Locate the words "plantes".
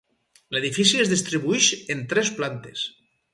2.41-2.89